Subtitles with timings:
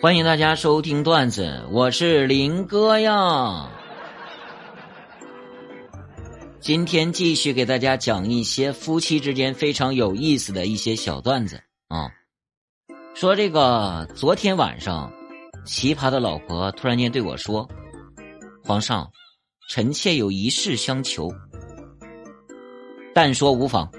[0.00, 3.70] 欢迎大家收听段子，我是林哥呀。
[6.60, 12.10] 今天继续给大家讲一些夫妻之间非常有意思的一些小段子啊。
[13.14, 15.10] 说这个昨天晚上，
[15.64, 17.66] 奇葩的老婆突然间对我说
[18.62, 19.10] ：“皇上，
[19.70, 21.32] 臣妾有一事相求，
[23.14, 23.90] 但说无妨，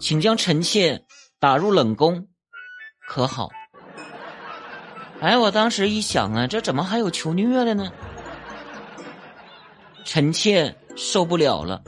[0.00, 1.04] 请将臣妾
[1.38, 2.28] 打入冷宫，
[3.06, 3.50] 可好？”
[5.22, 7.92] 哎，我当时一想啊，这怎么还有求虐的呢？
[10.04, 11.80] 臣妾受不了了，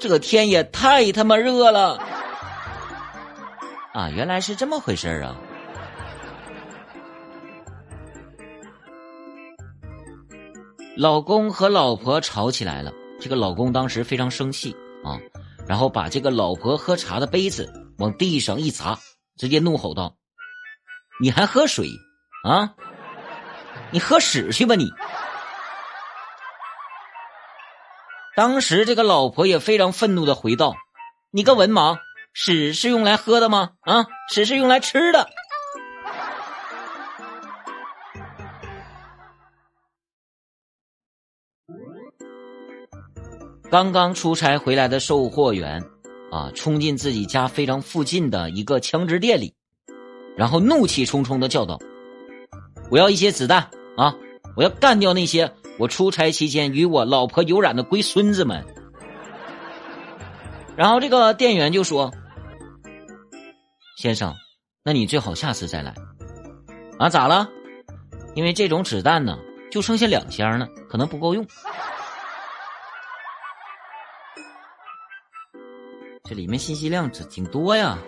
[0.00, 1.96] 这天也太他妈热了
[3.92, 4.10] 啊！
[4.10, 5.36] 原来是这么回事啊！
[10.96, 14.74] 老公和老婆吵起来了，这个老公当时非常生气
[15.04, 15.20] 啊，
[15.68, 18.98] 然后把这个老婆喝茶的杯子往地上一砸，
[19.36, 20.16] 直接怒吼道
[21.22, 21.88] ：“你还喝水？”
[22.44, 22.74] 啊！
[23.90, 24.90] 你喝屎去吧你！
[28.36, 30.74] 当时这个老婆也非常愤怒的回道
[31.32, 31.98] ：“你个文盲，
[32.32, 33.70] 屎是用来喝的吗？
[33.80, 35.28] 啊，屎是用来吃的。”
[43.70, 45.84] 刚刚出差回来的售货员
[46.30, 49.54] 啊，冲进自己家非常附近的一个枪支店里，
[50.36, 51.78] 然后怒气冲冲的叫道。
[52.90, 54.14] 我要一些子弹啊！
[54.56, 58.64] 我要干掉那些我出差期间与我老婆有染的龟孙子们。
[60.74, 62.12] 然后这个店员就说
[63.98, 64.34] ：“先生，
[64.82, 65.94] 那你最好下次再来。
[66.98, 67.48] 啊，咋了？
[68.34, 69.38] 因为这种子弹呢，
[69.70, 71.46] 就剩下两箱了，可能不够用。
[76.24, 77.98] 这里面信息量挺多呀。”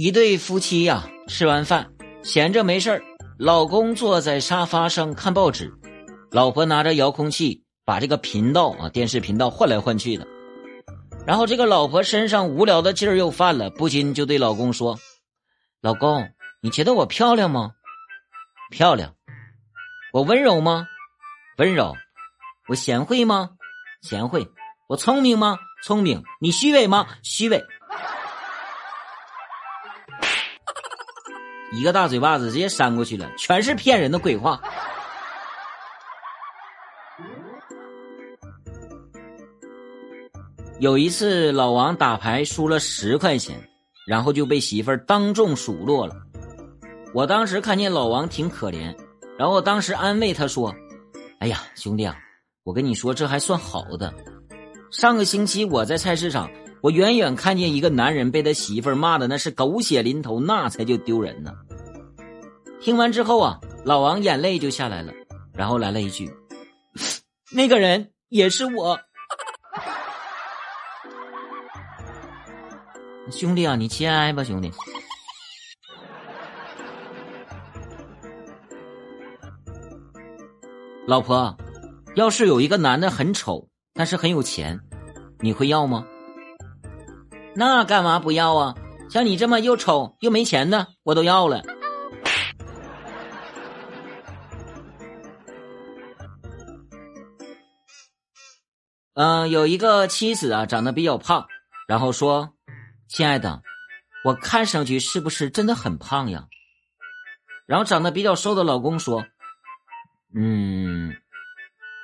[0.00, 1.90] 一对夫妻呀，吃完饭
[2.22, 3.02] 闲着没事儿，
[3.36, 5.72] 老公坐在沙发上看报纸，
[6.30, 10.24] 老婆拿着遥控器把这个频道啊电视频道换来换去的。
[11.26, 15.00] 然后这个老婆身上无聊的劲儿又犯了，不禁就对老公说
[15.82, 16.30] ：“老公，
[16.62, 17.72] 你觉得我漂亮吗？
[18.70, 19.16] 漂亮。
[20.12, 20.86] 我温柔吗？
[21.56, 21.96] 温柔。
[22.68, 23.50] 我贤惠吗？
[24.02, 24.46] 贤惠。
[24.88, 25.58] 我聪明吗？
[25.82, 26.22] 聪明。
[26.40, 27.08] 你虚伪吗？
[27.24, 27.64] 虚伪。”
[31.72, 34.60] 一个大嘴巴子直接扇过去了，全是骗人的鬼话。
[40.80, 43.60] 有一次，老王打牌输了十块钱，
[44.06, 46.14] 然后就被媳妇儿当众数落了。
[47.12, 48.96] 我当时看见老王挺可怜，
[49.36, 50.74] 然后当时安慰他说
[51.40, 52.16] ：“哎呀，兄弟啊，
[52.62, 54.14] 我跟你说，这还算好的。
[54.90, 56.48] 上个星期我在菜市场。”
[56.80, 61.52] 我远远看见一个男人被他媳妇骂的那是狗血淋头，那才叫丢人呢。
[62.80, 65.12] 听完之后啊，老王眼泪就下来了，
[65.52, 66.30] 然后来了一句
[67.52, 68.98] ：“那个人也是我。”
[73.30, 74.72] 兄弟啊，你节哀吧，兄弟。
[81.06, 81.56] 老婆，
[82.14, 84.80] 要是有一个男的很丑，但是很有钱，
[85.40, 86.06] 你会要吗？
[87.58, 88.76] 那干嘛不要啊？
[89.10, 91.60] 像你这么又丑又没钱的，我都要了。
[99.14, 101.48] 嗯，有一个妻子啊，长得比较胖，
[101.88, 102.54] 然后说
[103.10, 103.60] ：“亲爱的，
[104.22, 106.46] 我看上去是不是真的很胖呀？”
[107.66, 109.26] 然后长得比较瘦的老公说
[110.32, 111.12] ：“嗯，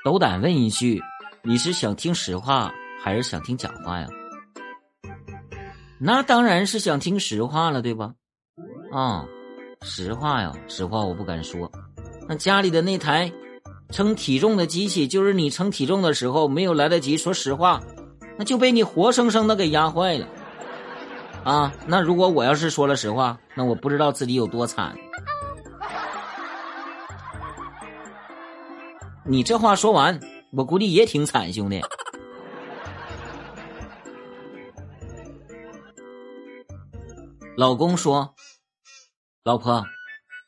[0.04, 1.00] 斗胆问一句，
[1.42, 4.08] 你是想听实话还是想听假话呀？”
[5.98, 8.12] 那当然是想听实话了，对吧？
[8.92, 9.24] 啊，
[9.82, 11.70] 实话呀，实话我不敢说。
[12.28, 13.32] 那家里的那台
[13.90, 17.80] 称体重的机器，就是你称体重的时候没有来得及说实话，
[18.38, 20.26] 那就被你活生生的给压坏了。
[21.44, 24.94] 啊，那如果我要是说了实话，那我不知道自己有多惨。
[29.26, 30.20] 你这话说完，
[30.52, 31.80] 我估计也挺惨，兄弟。
[37.56, 38.34] 老公说
[39.44, 39.84] ：“老婆，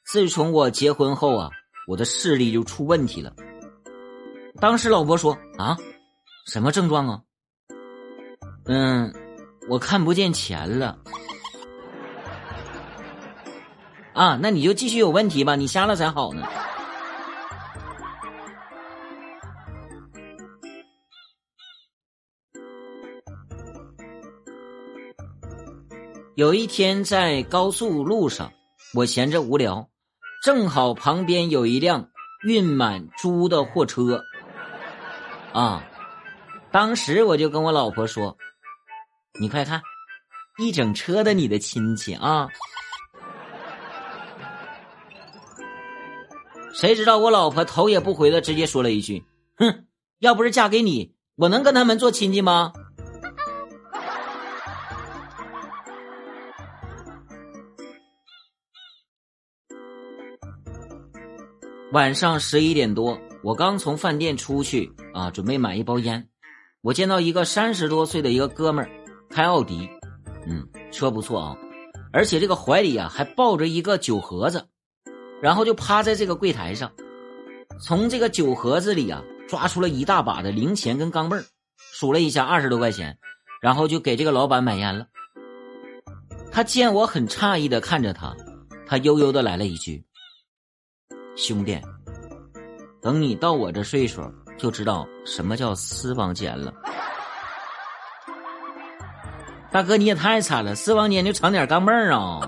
[0.04, 1.50] 自从我结婚后啊，
[1.86, 3.32] 我的视力就出问题了。”
[4.60, 5.76] 当时老婆说：“啊，
[6.48, 7.22] 什么症状啊？”
[8.66, 9.14] 嗯，
[9.68, 10.98] 我看不见钱了。
[14.12, 16.44] 啊，那你就继续有问题吧，你瞎了才好呢。
[26.36, 28.52] 有一天在高速路上，
[28.92, 29.88] 我闲着无聊，
[30.44, 32.10] 正好旁边有一辆
[32.46, 34.22] 运满猪的货车，
[35.54, 35.82] 啊，
[36.70, 38.36] 当时我就跟我老婆说
[39.40, 39.80] ：“你快看，
[40.58, 42.50] 一整车的你的亲戚啊！”
[46.74, 49.24] 谁知道我老婆头也不回的直接说了一句
[49.56, 49.86] ：“哼，
[50.18, 52.74] 要不是嫁给你，我能跟他们做亲戚吗？”
[61.96, 66.28] 晚上十一点多，我刚从饭店出去啊，准备买一包烟。
[66.82, 68.90] 我见到一个三十多岁的一个哥们儿，
[69.30, 69.88] 开奥迪，
[70.46, 71.56] 嗯，车不错啊，
[72.12, 74.68] 而且这个怀里啊还抱着一个酒盒子，
[75.40, 76.92] 然后就趴在这个柜台上，
[77.80, 81.44] 从这个酒盒子里啊抓出了一大把的零钱跟钢镚儿，
[81.94, 83.16] 数了一下二十多块钱，
[83.62, 85.06] 然后就给这个老板买烟了。
[86.52, 88.36] 他见我很诧异的看着他，
[88.86, 90.04] 他悠悠的来了一句。
[91.36, 91.78] 兄弟，
[93.02, 94.22] 等你到我这岁数，
[94.56, 96.72] 就知道什么叫私房钱了。
[99.70, 102.40] 大哥，你也太惨了，私房钱就藏点钢镚儿啊！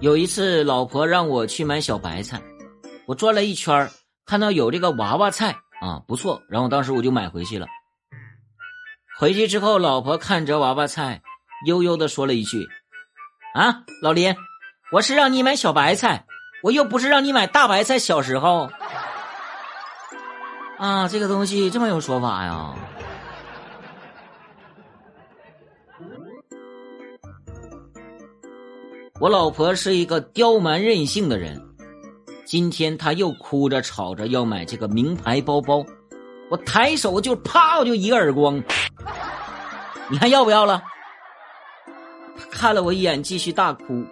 [0.00, 2.40] 有一次，老婆让我去买小白菜，
[3.04, 3.90] 我转了一圈，
[4.24, 7.66] 看到有这个娃娃菜啊，不错，然后当时我就买回去了。
[9.18, 11.20] 回去之后，老婆看着娃娃菜。
[11.66, 12.68] 悠悠的说了一句
[13.54, 14.34] ：“啊，老林，
[14.92, 16.24] 我是让你买小白菜，
[16.62, 17.98] 我又不是让你买大白菜。
[17.98, 18.70] 小时候，
[20.78, 22.74] 啊，这个东西这么有说法呀？
[29.20, 31.60] 我老婆是一个刁蛮任性的人，
[32.44, 35.84] 今天她又哭着吵着要买这个名牌包包，
[36.50, 38.62] 我抬手就啪，我就一个耳光，
[40.08, 40.80] 你还要不要了？”
[42.50, 44.04] 看了我一眼，继续大哭。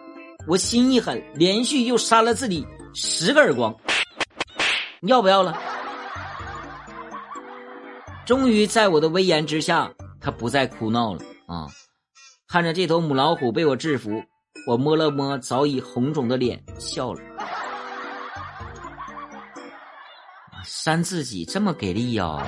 [0.46, 3.75] 我心一狠，连续又扇了自己十个耳光。
[5.02, 5.56] 要不要了？
[8.25, 9.90] 终于在我的威严之下，
[10.20, 11.67] 他不再哭闹了啊！
[12.49, 14.23] 看着这头母老虎被我制服，
[14.67, 17.20] 我摸了摸早已红肿的脸，笑了。
[20.64, 22.44] 扇自己这么给力呀？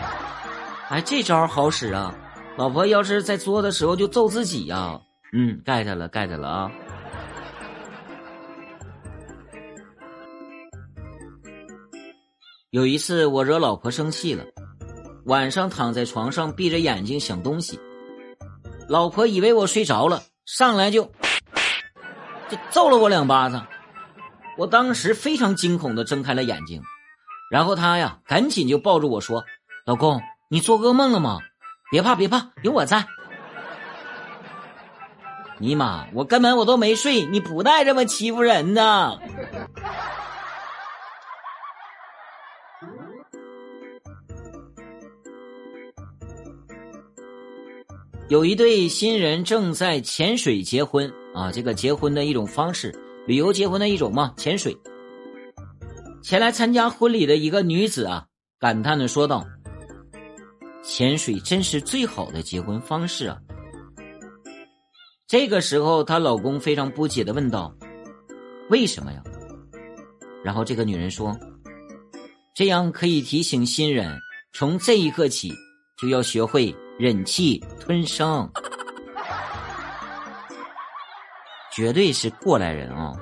[0.88, 2.14] 哎，这招好使啊！
[2.56, 5.00] 老婆要是在作的时候就揍自己呀。
[5.32, 6.72] 嗯，get 了，get 了啊！
[12.70, 14.44] 有一次我惹老婆生气了，
[15.26, 17.78] 晚上躺在床上闭着眼睛想东西，
[18.88, 21.04] 老婆以为我睡着了，上来就
[22.48, 23.66] 就揍了我两巴掌。
[24.56, 26.82] 我当时非常惊恐的睁开了眼睛，
[27.50, 29.44] 然后她呀赶紧就抱住我说
[29.84, 30.20] ：“老公，
[30.50, 31.38] 你做噩梦了吗？
[31.90, 33.06] 别怕，别怕，有我在。”
[35.60, 39.20] 尼玛，我根本我都没睡，你不带这么欺负人的。
[48.28, 52.94] 有一对新人正在潜水结婚啊，这个结婚的一种方式，
[53.26, 54.76] 旅游结婚的一种嘛，潜水。
[56.22, 58.26] 前来参加婚礼的一个女子啊，
[58.60, 59.46] 感叹的说道
[60.84, 63.38] ：“潜水真是最好的结婚方式啊。”
[65.28, 67.70] 这个时候，她老公非常不解的问道
[68.70, 69.22] ：“为什么呀？”
[70.42, 71.38] 然后这个女人说
[72.56, 74.18] ：“这样可以提醒新人，
[74.54, 75.52] 从这一刻起
[75.98, 78.50] 就要学会忍气吞声，
[81.76, 83.12] 绝对是过来人啊！”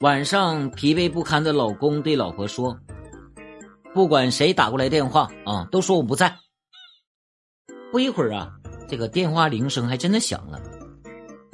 [0.00, 2.76] 晚上疲惫不堪的老公对老婆说。
[3.92, 6.38] 不管谁打过来电话啊，都说我不在。
[7.90, 8.52] 不一会儿啊，
[8.88, 10.60] 这个电话铃声还真的响了，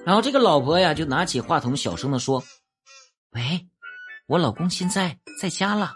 [0.05, 2.43] 然后这个老婆呀就拿起话筒小声的说
[3.33, 3.67] ：“喂，
[4.27, 5.95] 我老公现在在家了。”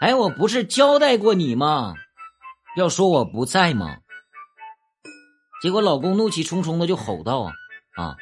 [0.00, 1.94] 哎，我不是交代过你吗？
[2.76, 3.96] 要说我不在吗？
[5.60, 7.52] 结果老公怒气冲冲的就吼道：“啊
[7.96, 8.16] 啊！”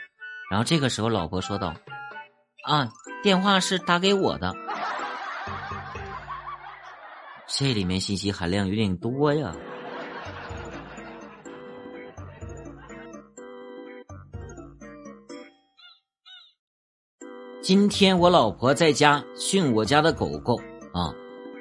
[0.50, 1.74] 然后这个时候老婆说道
[2.64, 2.90] ：“啊，
[3.22, 4.54] 电话是打给我的。”
[7.46, 9.54] 这里面信息含量有点多呀。
[17.62, 20.56] 今天我老婆在家训我家的狗狗
[20.92, 21.14] 啊，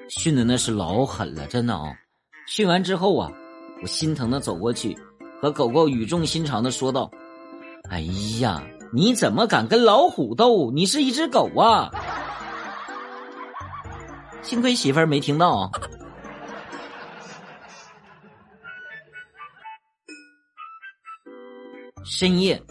[0.09, 1.93] 训的那是老狠了，真的啊！
[2.47, 3.31] 训完之后啊，
[3.81, 4.97] 我心疼的走过去，
[5.41, 7.09] 和狗狗语重心长的说道
[7.89, 8.01] ：“哎
[8.41, 8.61] 呀，
[8.93, 10.71] 你怎么敢跟老虎斗？
[10.71, 11.89] 你是一只狗啊！
[14.43, 15.71] 幸亏媳妇儿没听到啊。
[22.05, 22.61] 深夜，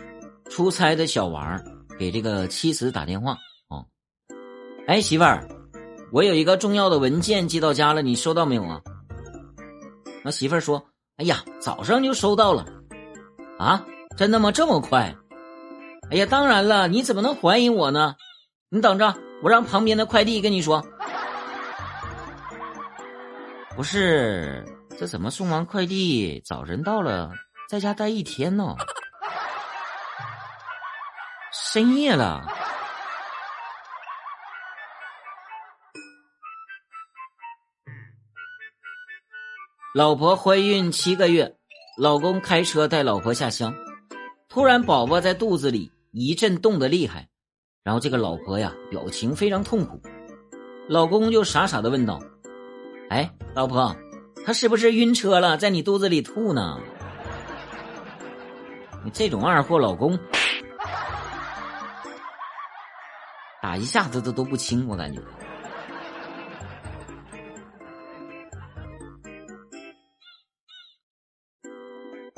[0.50, 1.60] 出差的小王
[1.98, 3.36] 给这个妻子打电话
[3.68, 3.84] 哦，
[4.86, 5.48] 哎，媳妇儿，
[6.12, 8.80] 我有一个重要的文件寄到家了，你收到没有啊？
[10.22, 10.84] 那媳妇儿说
[11.16, 12.66] ：“哎呀，早上就收到了。”
[13.58, 13.84] 啊，
[14.16, 14.52] 真的吗？
[14.52, 15.14] 这么快？
[16.10, 18.14] 哎呀，当然了，你怎么能怀疑我呢？
[18.68, 20.86] 你等着，我让旁边的快递跟你说。
[23.74, 24.64] 不是，
[24.98, 27.32] 这怎么送完快递早晨到了，
[27.68, 28.76] 在家待一天呢？
[31.52, 32.46] 深夜了，
[39.94, 41.56] 老婆怀孕七个月，
[41.98, 43.74] 老公开车带老婆下乡，
[44.48, 47.28] 突然宝宝在肚子里一阵动得厉害，
[47.82, 50.00] 然后这个老婆呀表情非常痛苦，
[50.88, 52.20] 老公就傻傻的问道
[53.10, 53.94] ：“哎，老婆，
[54.44, 56.80] 他是不是晕车了，在你肚子里吐呢？”
[59.04, 60.18] 你这种二货老公。
[63.60, 65.20] 打一下子都都不轻，我感觉。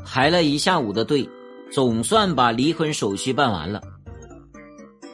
[0.05, 1.29] 排了一下午的队，
[1.73, 3.83] 总算把离婚手续办完了。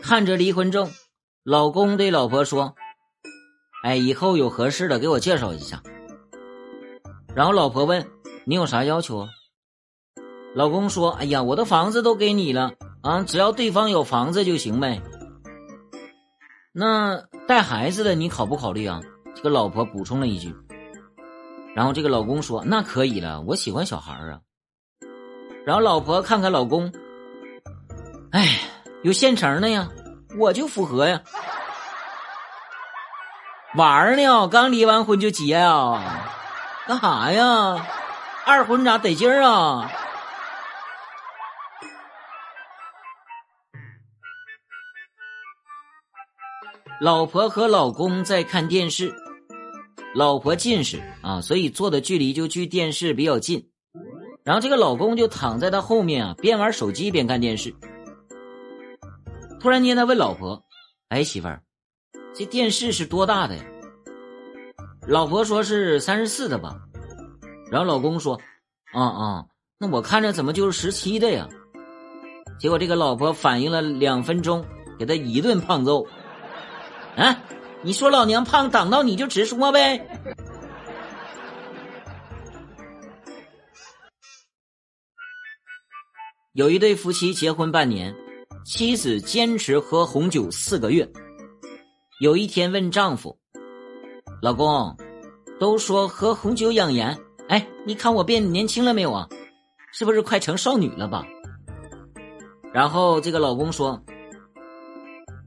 [0.02, 0.90] 看着离婚证，
[1.44, 2.74] 老公对老婆说
[3.82, 5.82] ：“哎，以后有合适的给我介绍一下。”
[7.34, 8.06] 然后老婆问
[8.44, 9.28] ：“你有啥要求啊？”
[10.54, 12.72] 老公说：“哎呀，我的房子都给你了
[13.02, 15.00] 啊，只要对方有房子就行呗。”
[16.72, 19.00] 那带孩子的你考不考虑啊？
[19.34, 20.54] 这个老婆补充了一句，
[21.74, 24.40] 然后这个老公说：“那可以了，我喜欢小孩啊。”
[25.64, 26.92] 然后老婆看看老公，
[28.32, 28.58] 哎，
[29.02, 29.88] 有现成的呀，
[30.38, 31.22] 我就符合呀。
[33.76, 36.02] 玩呢，刚离完婚就结啊？
[36.88, 37.86] 干啥呀？
[38.44, 39.90] 二婚咋得劲儿啊？
[47.00, 49.14] 老婆和老公在看电视，
[50.14, 53.70] 老婆近视啊，所以坐的距离就距电视比较近。
[54.42, 57.72] 然后这个老公就躺在他后面啊，边玩手机边看电视。
[59.60, 60.64] 突然间，他问老婆
[61.08, 61.62] ：“哎，媳妇儿，
[62.34, 63.64] 这电视是多大的呀？”
[65.08, 66.76] 老婆说是三十四的吧。
[67.70, 68.40] 然后老公说
[68.92, 69.44] ：“啊啊，
[69.78, 71.48] 那我看着怎么就是十七的呀？”
[72.58, 74.64] 结果这个老婆反应了两分钟，
[74.98, 76.06] 给他一顿胖揍。
[77.16, 77.36] 啊！
[77.82, 80.06] 你说老娘胖，挡到你就直说呗。
[86.52, 88.14] 有一对夫妻结婚半年，
[88.66, 91.10] 妻子坚持喝红酒四个月。
[92.20, 93.38] 有一天问丈夫
[94.42, 94.94] ：“老公，
[95.58, 99.26] 都说喝红酒养颜，哎，你看我变年轻了没有啊？
[99.94, 101.24] 是不是快成少女了吧？”
[102.74, 104.02] 然后这个老公说。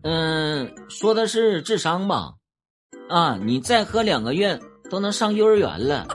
[0.01, 2.33] 嗯，说的是智商吧？
[3.07, 6.07] 啊，你再喝两个月都能上幼儿园了。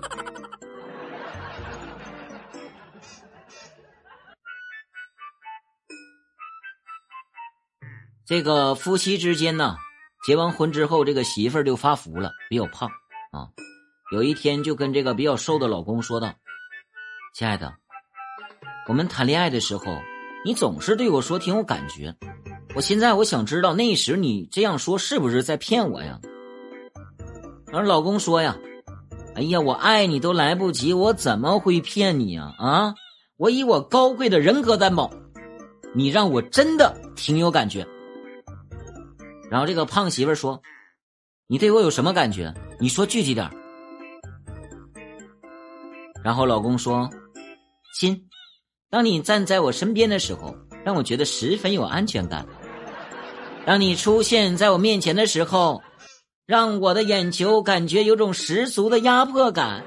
[8.26, 9.76] 这个夫妻之间呢，
[10.28, 12.90] 结完婚之后，这个媳妇儿就发福了，比较胖
[13.32, 13.48] 啊。
[14.12, 16.34] 有一天就跟这个比较瘦的老公说道
[17.34, 17.72] ：“亲爱的，
[18.86, 19.86] 我们谈恋爱的时候，
[20.44, 22.14] 你总是对我说挺有感觉。”
[22.76, 26.20] 我现在我想知道那时你这样说是不是在骗我呀？
[27.72, 28.54] 而老公说呀
[29.34, 32.54] ：“哎呀，我爱你都来不及，我怎么会骗你呀？
[32.58, 32.94] 啊，
[33.38, 35.10] 我以我高贵的人格担保，
[35.94, 37.88] 你让我真的挺有感觉。”
[39.50, 40.62] 然后这个胖媳妇说
[41.48, 42.52] ：“你对我有什么感觉？
[42.78, 43.50] 你说具体点。”
[46.22, 47.08] 然后老公说
[47.94, 48.28] ：“亲，
[48.90, 52.46] 当你站在我身边的时候，让我觉得十分有安全感。”
[53.64, 55.82] 当你出现在我面前的时候，
[56.46, 59.84] 让我的眼球感觉有种十足的压迫感。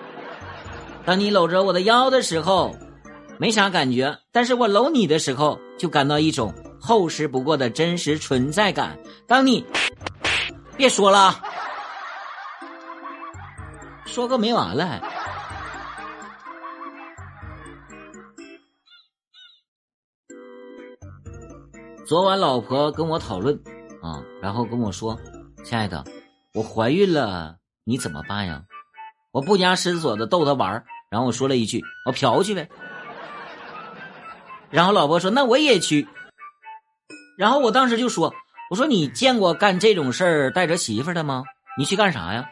[1.03, 2.75] 当你搂着我的腰的时候，
[3.39, 8.97] 没啥感觉，但是我搂你的时候，就感到一种厚实不过的真实存在感。
[9.27, 9.63] 当你
[10.75, 11.39] 别说了，
[14.05, 14.99] 说个没完了。
[22.07, 23.55] 昨晚老婆跟我讨论，
[24.01, 25.17] 啊，然后跟我说
[25.63, 26.03] ：“亲爱的，
[26.53, 28.63] 我怀孕了，你怎么办呀？”
[29.31, 32.67] 我不加思索的逗她玩然后我说了一句：“我嫖去呗。”
[34.69, 36.07] 然后老婆说：“那我也去。”
[37.41, 38.31] 然后我当时就说
[38.69, 41.43] ：“我说你见过干这种事儿带着媳妇的吗？
[41.75, 42.47] 你去干啥呀？”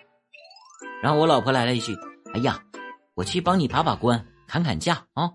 [1.00, 1.96] 然后我老婆来了一句
[2.34, 2.60] ：“哎呀，
[3.14, 5.30] 我去帮你把把关，砍砍价啊。”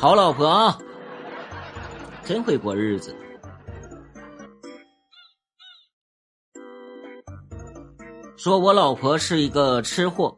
[0.00, 0.78] 好老婆啊，
[2.24, 3.14] 真会过日子。
[8.38, 10.34] 说我老婆是一个吃货。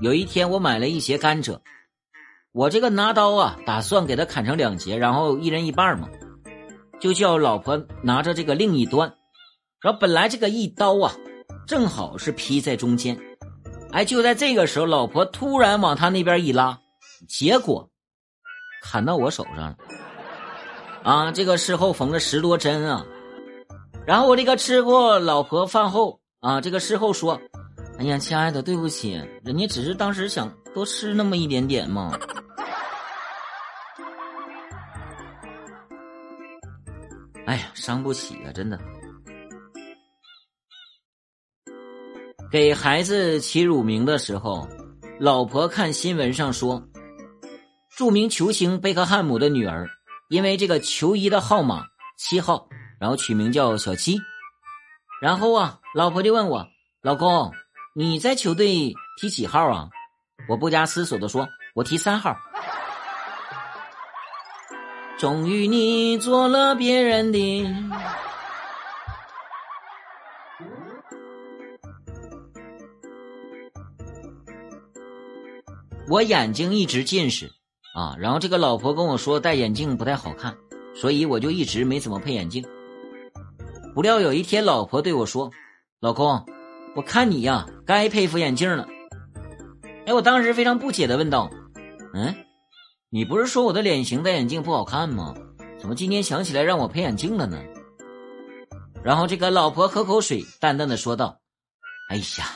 [0.00, 1.58] 有一天我买了一节甘蔗，
[2.52, 6.06] 我这个拿刀啊，打算给它砍成两截，然后一人一半嘛，
[7.00, 9.14] 就叫老婆拿着这个另一端。
[9.80, 11.12] 然后本来这个一刀啊，
[11.66, 13.18] 正好是劈在中间。
[13.90, 16.78] 哎，就在这个时候，老婆突然往他那边一拉，
[17.26, 17.88] 结果。
[18.82, 19.76] 砍到我手上了，
[21.04, 21.30] 啊！
[21.30, 23.06] 这个事后缝了十多针啊，
[24.04, 27.40] 然后我这个吃过老婆饭后啊，这个事后说
[27.98, 29.12] ：“哎呀，亲爱的，对不起，
[29.44, 32.12] 人家只是当时想多吃那么一点点嘛。”
[37.44, 38.78] 哎呀，伤不起啊，真的。
[42.50, 44.68] 给孩子起乳名的时候，
[45.18, 46.82] 老婆看新闻上说。
[47.94, 49.86] 著名球星贝克汉姆的女儿，
[50.30, 51.84] 因为这个球衣的号码
[52.16, 52.66] 七号，
[52.98, 54.18] 然后取名叫小七。
[55.20, 56.66] 然后啊，老婆就问我
[57.02, 57.52] ：“老公，
[57.94, 59.90] 你在球队踢几号啊？”
[60.48, 62.36] 我不加思索的说：“我提三号。”
[65.18, 67.64] 终于你做了别人的，
[76.08, 77.52] 我眼睛一直近视。
[77.94, 80.56] 啊，然后这个老婆跟我说戴眼镜不太好看，
[80.94, 82.64] 所以我就一直没怎么配眼镜。
[83.94, 85.52] 不料有一天，老婆对我说
[86.00, 86.44] ：“老公，
[86.96, 88.88] 我看你呀，该配副眼镜了。”
[90.06, 91.50] 哎，我当时非常不解的问道
[92.14, 92.34] ：“嗯，
[93.08, 95.34] 你不是说我的脸型戴眼镜不好看吗？
[95.78, 97.62] 怎么今天想起来让我配眼镜了呢？”
[99.04, 101.38] 然后这个老婆喝口水，淡淡的说道
[102.10, 102.46] ：“哎呀，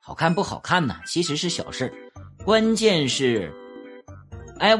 [0.00, 1.92] 好看不好看呐，其实是小事
[2.44, 3.52] 关键是……”
[4.58, 4.76] 哎，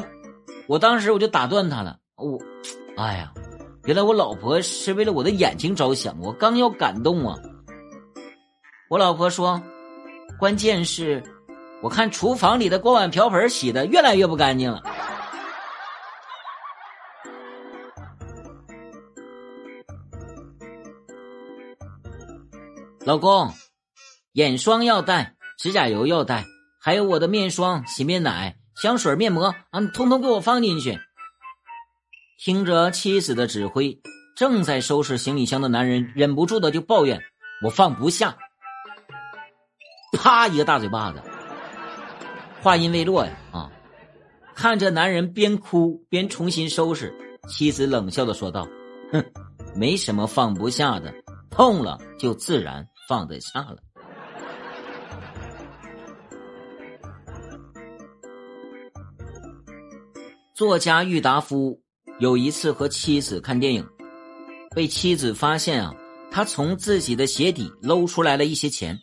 [0.68, 1.98] 我当时我就打断他了。
[2.16, 2.40] 我，
[2.96, 3.32] 哎呀，
[3.84, 6.16] 原来我老婆是为了我的眼睛着想。
[6.20, 7.36] 我刚要感动啊，
[8.88, 9.60] 我老婆说
[10.38, 11.22] ：“关键是，
[11.82, 14.82] 我看厨房里的锅碗瓢盆洗的越来越不干净了。”
[23.04, 23.52] 老公，
[24.34, 26.44] 眼霜要带，指甲油要带，
[26.80, 28.56] 还有我的面霜、洗面奶。
[28.74, 30.98] 香水、面膜啊，你通通给我放进去。
[32.38, 34.00] 听着妻子的指挥，
[34.34, 37.20] 正在收拾行李箱的男人忍不住的就抱怨
[37.62, 38.36] ：“我放不下。”
[40.16, 41.22] 啪一个大嘴巴子。
[42.62, 43.72] 话音未落呀，啊！
[44.54, 47.12] 看着男人边哭边重新收拾，
[47.48, 48.68] 妻子冷笑的说道
[49.10, 49.24] ：“哼，
[49.74, 51.12] 没什么放不下的，
[51.50, 53.78] 痛了就自然放得下了。”
[60.54, 61.82] 作家郁达夫
[62.20, 63.84] 有一次和妻子看电影，
[64.70, 65.92] 被妻子发现啊，
[66.30, 68.96] 他从自己的鞋底搂出来了一些钱。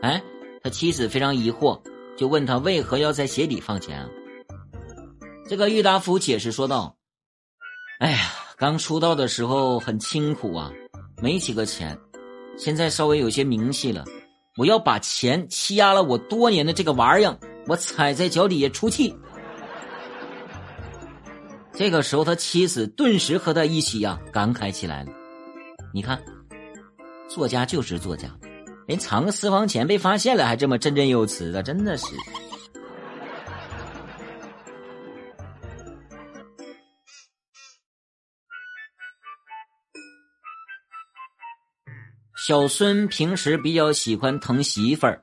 [0.00, 0.22] 哎，
[0.62, 1.78] 他妻子非常疑惑，
[2.20, 4.08] 就问他为何要在鞋底放钱啊？
[5.48, 6.94] 这个郁达夫解释说道
[7.98, 8.18] ：“哎呀，
[8.58, 10.70] 刚出道的时候很清苦啊，
[11.22, 11.98] 没几个钱，
[12.58, 14.04] 现在稍微有些名气了，
[14.58, 17.34] 我要把钱欺压了我多年的这个玩意儿，
[17.66, 19.16] 我踩在脚底下出气。”
[21.72, 25.12] 这个时候，他妻子顿时和他一起呀感慨起来了。
[25.94, 26.22] 你看，
[27.30, 28.28] 作家就是作家，
[28.90, 32.06] 连藏个私房钱被发现了还这么振振有词的，真的是。
[42.34, 45.22] 小孙平时比较喜欢疼媳妇儿，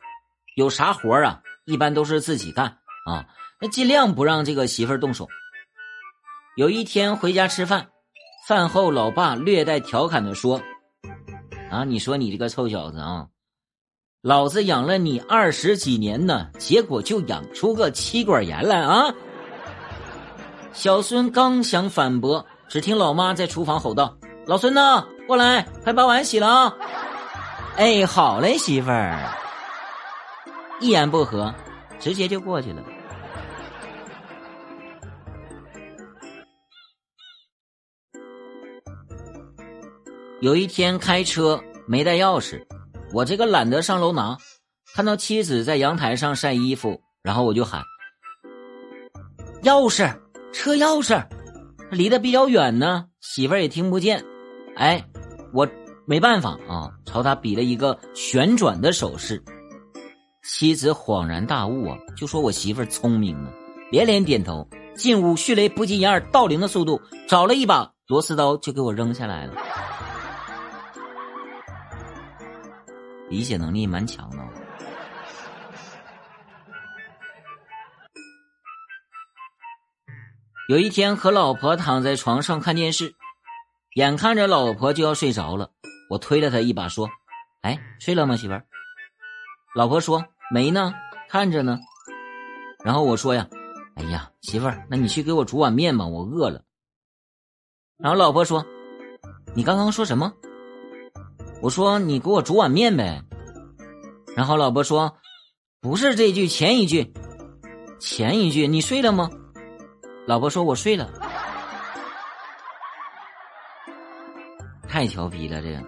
[0.56, 2.67] 有啥活啊，一般都是自己干
[3.06, 3.27] 啊，
[3.60, 5.27] 那尽量不让这个媳妇儿动手。
[6.56, 7.89] 有一天回家吃饭，
[8.47, 10.62] 饭后老爸略带调侃的说
[11.69, 13.27] ：“啊，你说你这个臭小子啊，
[14.28, 19.06] 老子养了你二十几年呢，结果就养出个妻管严来啊！”
[20.76, 26.76] 小孙刚想反驳，只听老妈在厨房吼道：“老孙呐，过来，快把碗洗了啊！”
[27.78, 29.18] 哎，好嘞，媳妇儿，
[30.82, 31.56] 一言不合，
[31.98, 32.84] 直接就过去了。
[40.42, 42.62] 有一天开车没带钥匙，
[43.13, 44.38] 我这个懒得上楼拿，
[44.93, 47.82] 看到妻子在阳台上晒衣服，然后我就喊
[49.63, 50.13] ：“钥匙，
[50.52, 51.26] 车钥匙。”
[51.89, 54.22] 离得比较远呢，媳妇儿也听不见。
[54.76, 55.02] 哎，
[55.54, 55.65] 我
[56.06, 59.41] 没办法啊，朝他比了一个旋转的手势。
[60.43, 63.50] 妻子恍然大悟啊，就说我媳妇儿聪明呢，
[63.89, 64.67] 连连点头。
[64.98, 69.54] 进屋，迅雷不及掩耳盗铃的速度，找了一把螺丝刀就给我扔下来了。
[73.30, 74.38] 理解能力蛮强的。
[80.70, 83.16] 有一天和老婆躺在床上看电视，
[83.96, 85.72] 眼看着老婆就要睡着了，
[86.10, 87.10] 我推了她一把说
[87.63, 88.66] ：“哎，睡了吗，媳妇儿？”
[89.76, 90.94] 老婆说：“没呢，
[91.30, 91.80] 看着呢。”
[92.84, 93.48] 然后我说呀。
[93.96, 96.62] 哎呀，媳妇儿，那你去给我煮碗面吧，我饿了。
[97.98, 98.63] 然后老婆说
[99.56, 100.32] ：“你刚刚说什么？”
[101.62, 103.22] 我说：“你给我煮碗面呗。”
[104.36, 105.17] 然后老婆说
[105.82, 107.12] ：“不是这句，前一句，
[108.00, 109.30] 前一句，你睡了吗？”
[110.28, 111.12] 老婆说：“我睡了。”
[114.88, 115.84] 太调皮了，这个。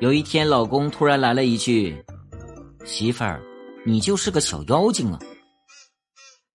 [0.00, 2.04] 有一天，老公突然来了一句
[2.84, 3.40] ：“媳妇儿，
[3.84, 5.18] 你就是个小妖精啊！”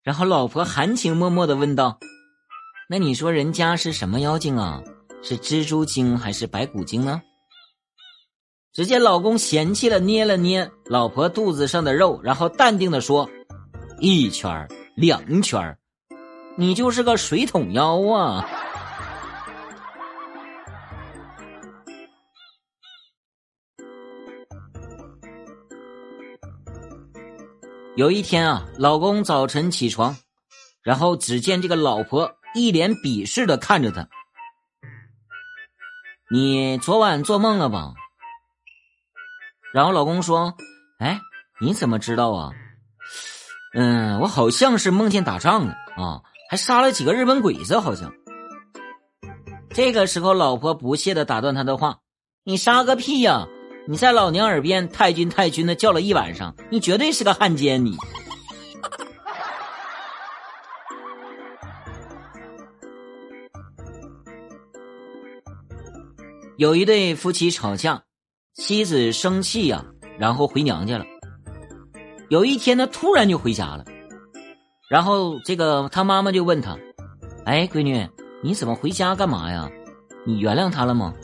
[0.04, 2.00] 然后老婆含情脉脉的问道
[2.92, 4.84] ：“那你说人家是什么妖精啊？
[5.24, 7.22] 是蜘蛛精还是白骨精呢？”
[8.74, 13.30] 只见老公嫌弃了捏了捏老婆肚子上的肉，然后淡定的说
[14.02, 15.78] ：“一圈两圈
[16.58, 18.46] 你就是个水桶妖啊！”
[27.96, 30.18] 有一天啊，老公早晨起床，
[30.84, 34.08] 然后只见这个老婆一脸鄙视的看着他。
[36.30, 37.94] 你昨晚做梦了吧？
[39.74, 40.56] 然后老公说
[41.00, 41.20] ：“哎，
[41.60, 42.52] 你怎么知道啊？
[43.74, 48.14] 嗯，我好像是梦见打仗了啊，还杀了几个日本鬼子，好像。”
[49.74, 52.00] 这个时候，老婆不屑的打断他的话
[52.44, 53.48] ：“你杀个屁呀！”
[53.88, 57.84] 你在老娘耳边太君太君的叫了一晚上，你绝对是个汉奸！
[57.84, 57.98] 你
[66.62, 68.04] 有一对夫妻吵架，
[68.54, 69.84] 妻子生气呀，
[70.20, 71.06] 然后回娘家了。
[72.30, 73.84] 有一天，他突然就回家了，
[74.88, 76.78] 然后这个他妈妈就问他
[77.46, 78.08] ：“哎，闺女，
[78.44, 79.72] 你怎么回家干嘛呀？
[80.24, 81.16] 你原谅他了吗？”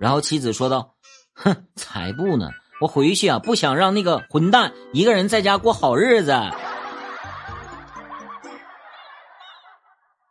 [0.00, 0.96] 然后妻子说道。
[1.34, 2.50] 哼，才不呢！
[2.80, 6.34] 我回去啊，不想让那个混蛋一个人在家过好日子。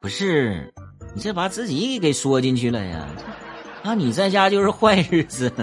[0.01, 0.73] 不是，
[1.13, 3.07] 你这把自己给说进去了呀？
[3.85, 5.53] 那，你在家就是坏日子。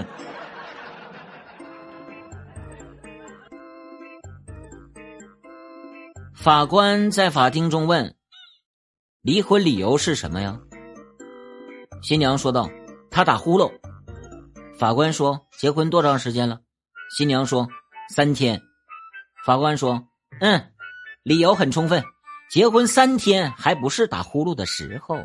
[6.33, 8.15] 法官在法庭中问
[9.21, 10.57] ：“离婚理由是什么呀？”
[12.01, 12.69] 新娘说道
[13.11, 13.69] ：“他打呼噜。”
[14.79, 16.61] 法官说：“结婚多长时间了？”
[17.13, 17.67] 新娘说
[18.15, 18.61] ：“三天。”
[19.45, 20.07] 法官说
[20.39, 20.71] ：“嗯，
[21.23, 22.01] 理由很充分，
[22.49, 25.17] 结婚三天还不是打呼噜的时候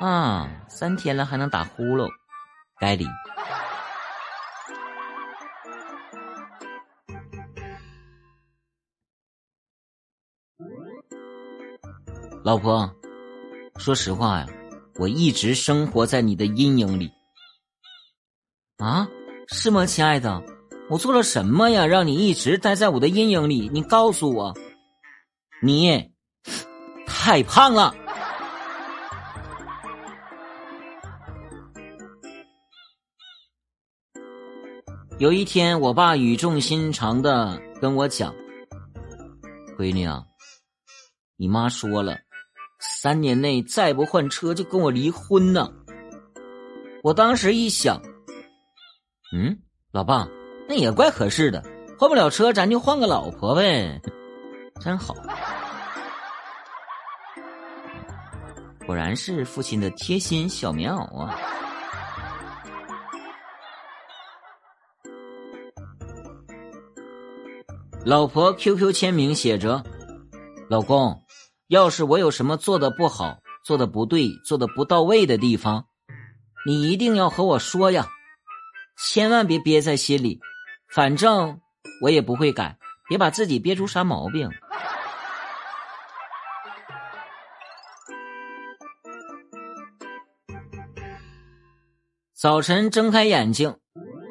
[0.00, 0.48] 啊！
[0.68, 2.08] 三天了还能打呼噜，
[2.80, 3.06] 该离。”
[12.42, 12.90] 老婆，
[13.76, 14.46] 说实话呀。
[14.96, 17.10] 我一直生活在你的阴影里，
[18.76, 19.08] 啊，
[19.48, 20.42] 是吗，亲爱的？
[20.90, 23.70] 我做了什么呀，让你一直待在我的阴影里？
[23.72, 24.54] 你告诉我，
[25.62, 26.12] 你
[27.06, 27.94] 太胖了。
[35.20, 38.34] 有一天，我爸语重心长的跟我讲
[39.76, 40.24] ：“闺女啊，
[41.36, 42.16] 你妈说了。”
[42.80, 45.70] 三年内再不换车，就跟我离婚呢！
[47.02, 48.00] 我当时一想，
[49.34, 49.58] 嗯，
[49.92, 50.26] 老爸，
[50.66, 51.62] 那也怪合适的，
[51.98, 54.00] 换不了车，咱就换个老婆呗，
[54.80, 55.14] 真好。
[58.86, 61.38] 果然是父亲的贴心小棉袄啊！
[68.04, 69.84] 老婆 QQ 签名写着
[70.68, 71.22] ：“老公。”
[71.68, 75.86] 要是我有什么做的不好、做的不对、做的不到位的地方，
[76.66, 78.08] 你一定要和我说呀，
[78.98, 80.40] 千万别憋在心里。
[80.92, 81.60] 反正
[82.02, 82.76] 我也不会改，
[83.08, 84.50] 别把自己憋出啥毛病。
[92.34, 93.76] 早晨睁开眼睛，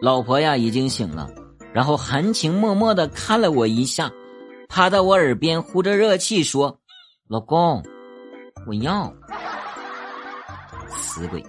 [0.02, 1.30] 老婆呀已经醒了，
[1.74, 4.12] 然后含情脉脉的看了我一下，
[4.68, 6.80] 趴在我耳边呼着热气说
[7.30, 7.84] ：“老公，
[8.68, 9.14] 我要。”
[10.90, 11.44] 死鬼！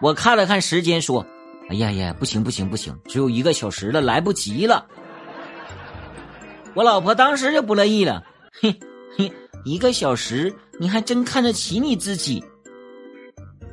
[0.00, 1.24] 我看了看时间，说
[1.70, 4.86] ：“哎呀呀，不行不行不行，只有一个小时了，来不及了。”
[6.74, 8.78] 我老婆当时就不乐意了，嘿
[9.16, 9.32] 嘿，
[9.64, 12.44] 一个小时你还真看得起你自己？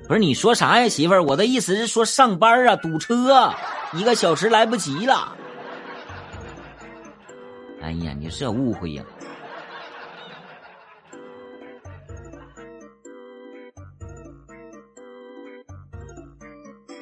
[0.07, 1.23] 不是你说啥呀，媳妇儿？
[1.23, 3.53] 我的意思是说上班啊，堵车，
[3.93, 5.35] 一个小时来不及了。
[7.81, 9.03] 哎呀，你是误会呀。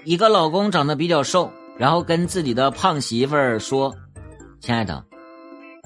[0.03, 3.95] 一个老公长得比较瘦，然后跟自己的胖媳妇儿说
[4.59, 5.03] ：“亲爱的，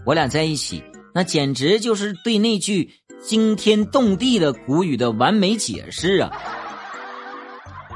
[0.05, 6.31] 我俩在一起，那简直就是对那句惊天动地的古语的完美解释啊！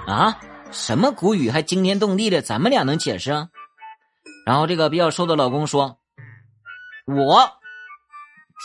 [0.08, 0.40] 啊，
[0.72, 2.42] 什么古语还惊天动地的？
[2.42, 3.50] 咱们俩能解释啊？”
[4.46, 5.98] 然后这个比较瘦的老公说
[7.08, 7.50] ：“我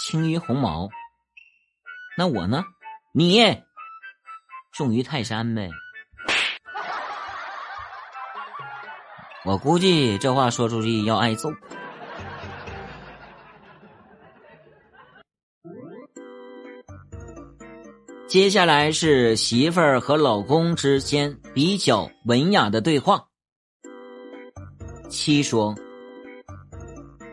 [0.04, 0.88] 轻于鸿毛，
[2.16, 2.64] 那我呢？
[3.12, 3.62] 你
[4.72, 5.70] 重于泰山呗。”
[9.44, 11.50] 我估计这话说出去要挨揍。
[18.28, 23.24] 接下来是媳妇儿和老公之间比较文雅的对话。
[25.08, 25.74] 妻说：“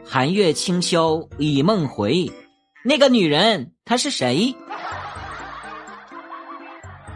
[0.07, 2.31] 寒月清宵已梦回，
[2.85, 4.55] 那个女人她是谁？”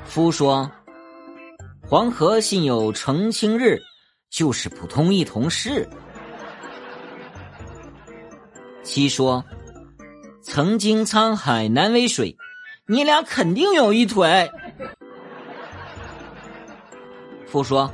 [0.04, 0.70] 夫说
[1.88, 3.80] ：“黄河信有澄清日。”
[4.30, 5.90] 就是普通一同事。
[8.84, 9.44] 七说
[10.44, 12.38] ：“曾经沧海难为水，
[12.90, 14.50] 你俩肯定有一腿。”
[17.46, 17.92] 父说：“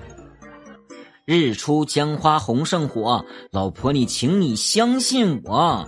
[1.25, 5.85] 日出江花红胜火，老婆你请你相信我。”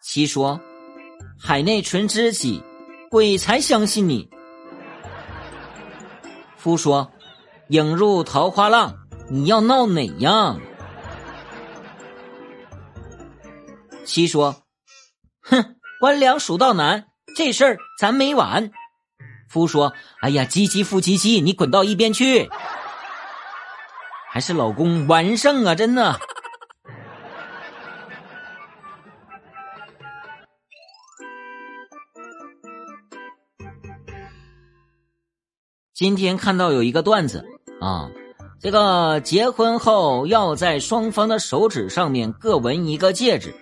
[0.00, 0.58] 七说
[1.38, 2.62] ：“海内存知己，
[3.10, 4.26] 鬼才相信你。”
[6.56, 7.10] 夫说
[7.68, 8.94] ：“影入桃花浪，
[9.28, 10.58] 你要闹哪样？”
[14.06, 14.54] 妻说
[15.44, 18.70] ：“哼，官粮蜀道难，这事儿咱没完。”
[19.48, 22.50] 夫说：“哎呀，唧唧复唧唧，你滚到一边去！”
[24.30, 26.18] 还是老公完胜啊，真的。
[35.94, 37.46] 今天看到有一个段子
[37.80, 38.10] 啊，
[38.60, 43.54] 这个结婚后要在双方的手指上面各纹一个戒指，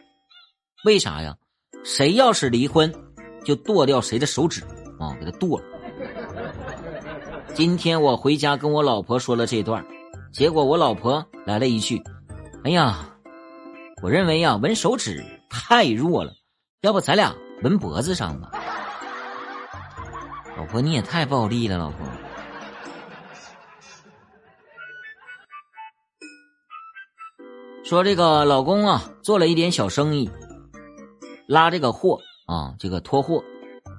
[0.87, 1.37] 为啥呀？
[1.85, 2.93] 谁要是离婚，
[3.45, 4.63] 就剁掉谁的手指
[4.99, 5.67] 啊，给他剁了。
[7.55, 9.85] 今天我回家跟我老婆说了这段，
[10.33, 12.03] 结果我老婆来了一句
[12.65, 12.99] ：“哎呀，
[14.03, 16.33] 我认为呀，纹手指太弱了，
[16.81, 18.51] 要不咱俩纹脖子上吧？”
[20.57, 22.07] 老婆你也太暴力了，老婆。
[27.85, 30.31] 说这个老公啊，做了一点小生意，
[31.47, 33.43] 拉这个货啊，这个拖货。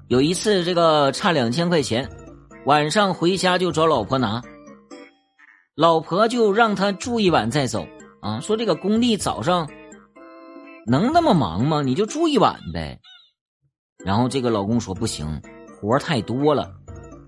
[0.07, 2.09] 有一次这个差两千块钱，
[2.65, 4.41] 晚上回家就找老婆拿，
[5.75, 7.87] 老婆就让他住一晚再走
[8.21, 8.39] 啊。
[8.39, 9.69] 说这个工地早上
[10.85, 11.81] 能那么忙吗？
[11.81, 12.99] 你就住一晚呗。
[14.03, 15.41] 然后这个老公说不行，
[15.79, 16.69] 活太多了，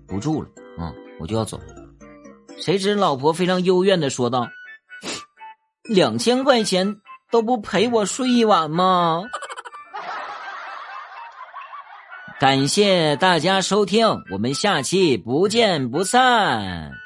[0.06, 0.48] 不住了
[0.78, 1.58] 啊，我就要走。
[2.58, 4.48] 谁知老婆非常幽怨的说道。
[5.88, 7.00] 两千块钱
[7.30, 9.22] 都不陪我睡一晚吗？
[12.38, 17.05] 感谢大家收听，我们下期不见不散。